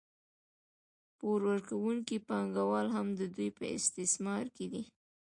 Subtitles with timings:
[1.17, 4.83] پور ورکوونکي پانګوال هم د دوی په استثمار کې دي